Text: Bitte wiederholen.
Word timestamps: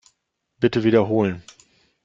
Bitte 0.59 0.83
wiederholen. 0.83 1.43